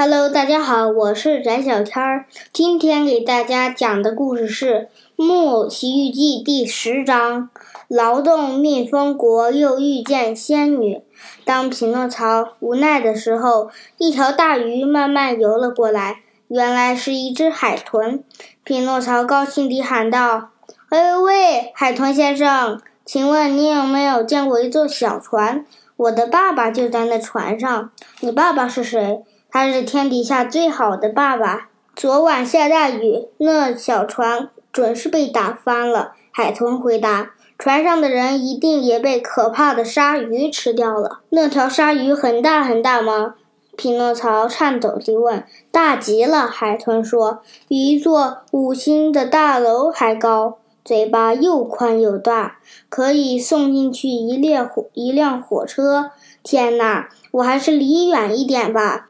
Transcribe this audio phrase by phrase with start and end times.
[0.00, 2.26] Hello，大家好，我是翟小天儿。
[2.52, 4.90] 今天给大家讲的故事是
[5.24, 7.50] 《木偶奇遇记》第十章：
[7.88, 11.02] 劳动蜜蜂国又遇见仙女。
[11.44, 18.22] 当匹诺曹无奈的时候，一条大鱼慢慢游了过来，原来是一只海豚。
[18.62, 20.50] 匹诺曹高兴地喊道
[20.90, 25.66] ：“哎喂，海豚先生，请问你有没有见过一座小船？
[25.96, 27.90] 我的爸爸就在那船上。
[28.20, 29.24] 你爸爸是谁？”
[29.60, 31.68] 他是天底下最好的爸爸。
[31.96, 36.12] 昨晚下大雨，那小船准是被打翻了。
[36.30, 43.34] 海豚回答：“船上的人一定也被可怕的鲨鱼吃掉了。”那条鲨鱼很大很大吗？
[43.76, 45.44] 匹诺曹颤抖地问。
[45.72, 50.58] “大极了。”海豚说，“比一座五星的大楼还高。
[50.84, 56.12] 嘴巴又宽又大，可以送进去一列火一辆火车。
[56.44, 59.06] 天哪，我还是离远一点吧。”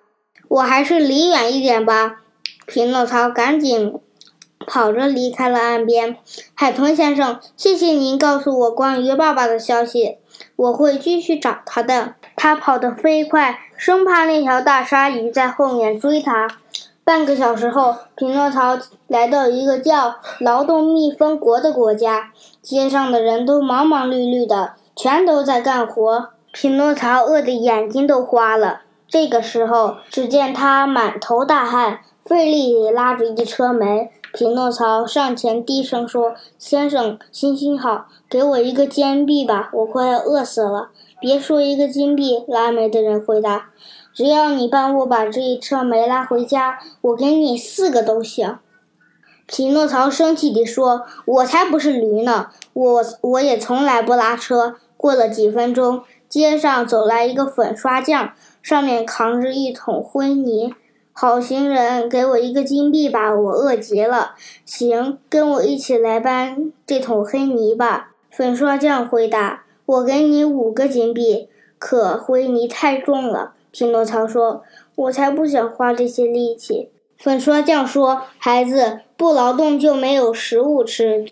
[0.48, 2.16] 我还是离远一点吧。
[2.66, 3.94] 匹诺曹赶紧
[4.66, 6.16] 跑着离开了岸边。
[6.54, 10.19] 海豚先生，谢谢您告诉我关于爸爸的消息，
[10.56, 12.14] 我会继续找他的。
[12.36, 16.46] 他跑得飞快，生怕那条大鲨鱼在后面追他。
[17.04, 26.28] 半个小时后，匹诺曹来到一个叫劳动蜜蜂国的国家，街上的人都忙忙碌碌的，全都在干活。
[26.52, 28.82] 匹诺曹饿得眼睛都花了。
[29.08, 34.10] 这个时候，只见他满头大汗，费力地拉着一车煤。
[34.34, 40.90] 匹诺曹上前低声说：“先生，行行好，给我一个金币吧，我快要饿死了。
[41.18, 43.70] ”“别说一个金币。”拉煤的人回答
[44.12, 48.58] ，“只要你帮我把这一车煤拉回家，我给你四个都行。”
[49.48, 58.32] 匹诺曹生气地说：“我才不是驴呢，我我也从来不拉车。”过了几分钟，街上走来一个粉刷匠。
[58.62, 60.74] 上面扛着一桶灰泥，
[61.12, 64.34] 好心人，给我一个金币吧，我饿极了。
[64.64, 68.12] 行，跟我一起来搬这桶黑泥吧。
[68.30, 71.48] 粉刷匠回答：“我给你五个金币，
[71.78, 74.62] 可灰泥太重了。”匹诺曹说
[74.94, 81.26] ：“我才不想花这些力气。”粉刷匠说：“孩子，不劳动就没有食物吃。”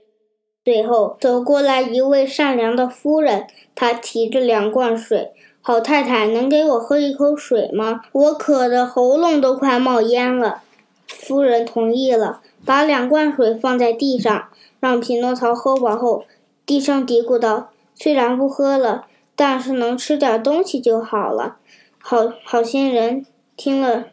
[0.66, 3.46] 最后走过来一位善良的夫人，
[3.76, 5.30] 她提着两罐水。
[5.62, 8.00] 好太太，能给我喝一口水吗？
[8.10, 10.62] 我渴得喉咙都快冒烟了。
[11.06, 14.48] 夫人同意了，把两罐水放在地上，
[14.80, 16.24] 让匹诺曹喝饱后，
[16.66, 19.06] 低声嘀咕道：“虽然不喝了，
[19.36, 21.58] 但是能吃点东西就好了。”
[22.02, 23.24] 好好心人
[23.56, 24.06] 听了，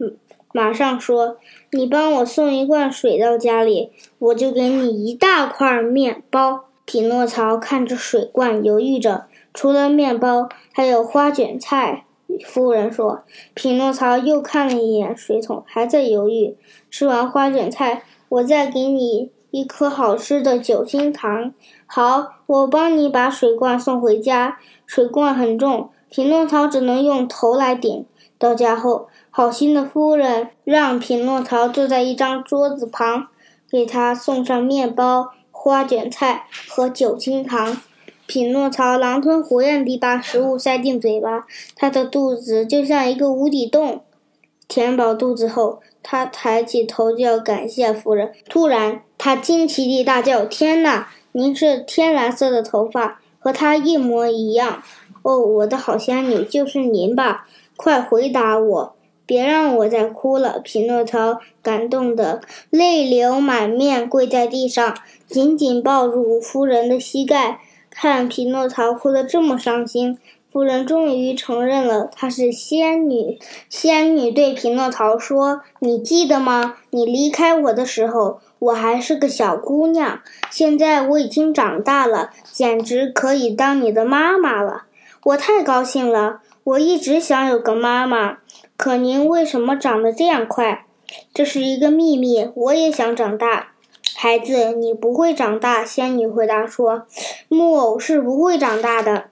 [0.53, 1.37] 马上说
[1.73, 9.25] ：“你帮我送一罐水到家里，我就给你一大块面包。”匹诺曹看着水罐，犹豫着。
[9.53, 12.05] 除了面包，还有花卷菜。
[12.45, 13.23] 夫人说。
[13.53, 16.55] 匹诺曹又看了一眼水桶，还在犹豫。
[16.91, 21.53] 吃完花卷菜，我再给你一颗好吃的酒心糖。
[21.85, 24.59] 好，我帮你把水罐送回家。
[24.85, 28.05] 水罐很重，匹诺曹只能用头来顶。
[28.37, 33.29] 到家后，好心的夫人让匹诺曹坐在一张桌子旁，
[33.67, 37.81] 给他送上面包、花卷菜和酒精糖。
[38.27, 44.03] 匹诺曹狼吞虎咽地把食物塞进嘴巴，他的肚子就像一个无底洞。
[44.67, 48.31] 填饱肚子后，他抬起头就要感谢夫人。
[48.47, 51.09] 突然，他惊奇地大叫：“天哪！
[51.31, 54.83] 您是天蓝色的头发，和他一模一样！
[55.23, 57.47] 哦，我的好仙女，就是您吧？
[57.75, 58.95] 快回答我！
[59.25, 64.95] 别让我再哭了！”匹诺曹感动得泪流满面，跪在地上，
[65.27, 67.59] 紧紧抱住夫人的膝盖。
[67.89, 70.17] 看匹诺曹哭得这么伤心，
[70.51, 73.39] 夫人终于承认了她是仙女。
[73.69, 76.77] 仙女对匹诺曹说：“你记得吗？
[76.89, 80.21] 你离开我的时候，我还是个小姑娘。
[80.49, 84.85] 现在我已经长大了，简直可以当你的妈妈了。
[85.25, 86.41] 我太高兴了！
[86.63, 88.39] 我一直想有个妈妈。
[88.83, 90.85] 可您为什么长得这样快？
[91.33, 92.49] 这是一个秘密。
[92.53, 93.75] 我也想长大。”
[94.13, 95.85] 孩子，你不会长大。
[95.85, 97.07] 仙女回答说
[97.47, 99.27] ：“木偶是不会长大的。”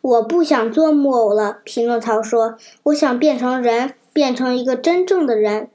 [0.00, 1.58] 我不想做木偶了。
[1.64, 5.68] 匹诺曹说：“我想变成人，变成一个真正的人。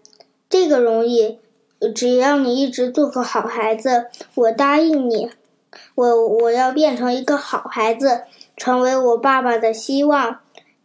[0.50, 1.38] 这个容易，
[1.94, 5.30] 只要你一直做个好孩子，我答应你。
[5.94, 8.24] 我我要变成一个好孩子，
[8.58, 10.40] 成为我爸爸的希望。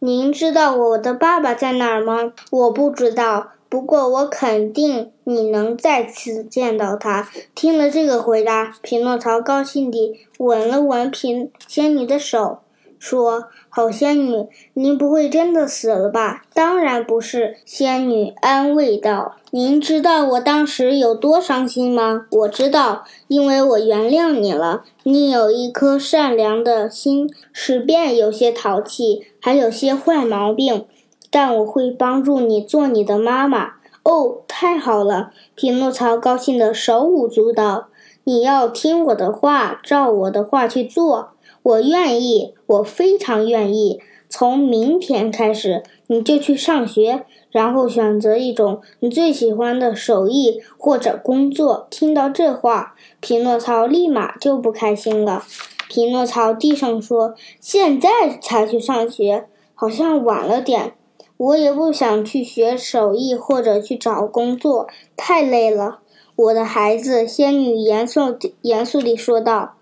[0.05, 2.31] 您知道我的爸爸在哪儿吗？
[2.51, 7.27] 我不知道。”不过，我肯定你能再次见到他。
[7.55, 12.59] 听了这个回答，匹诺曹高兴地吻了吻匹仙女的手，
[13.05, 19.35] 说：“好仙女，您不会真的死了吧？”“当然不是。”仙女安慰道。
[19.53, 24.81] “您知道我当时有多伤心吗？”“我知道，因为我原谅你了。
[25.03, 30.87] 你有一颗善良的心，使便有些淘气，还有些坏毛病。
[31.29, 33.73] 但我会帮助你做你的妈妈。
[34.01, 37.89] ”“哦，太好了！”匹诺曹高兴得手舞足蹈。
[38.25, 41.29] “你要听我的话，照我的话去做。”
[41.65, 43.99] 我愿意，我非常愿意。
[44.29, 51.87] 从明天开始，你就去上学，然后选择一种你最喜欢的手艺或者工作。
[51.89, 55.43] 听到这话，匹诺曹立马就不开心了。
[55.89, 60.93] 匹诺曹低声说：“现在才去上学，好像晚了点。
[61.37, 66.01] 我也不想去学手艺或者去找工作，太累了。”
[66.37, 69.73] 我的孩子，仙女严肃严肃地说道。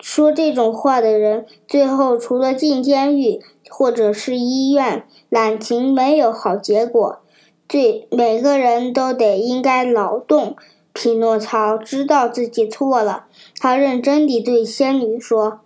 [0.00, 7.20] 说这种话的人，最后除了进监狱或者是医院，感情没有好结果。
[7.66, 10.56] 对每个人都得应该劳动。
[10.94, 13.26] 匹诺曹知道自己错了，
[13.60, 15.60] 他认真地对仙女说：“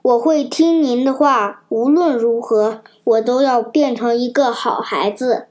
[0.00, 5.46] 我会听您的话，无论如何，我都要变成一个好孩子。”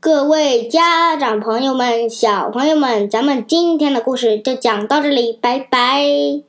[0.00, 6.47] 各位家长朋友们、小朋友们，咱们今天的故事就讲到这里，拜拜。